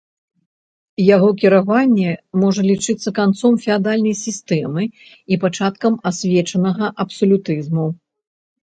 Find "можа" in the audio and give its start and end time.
2.45-2.61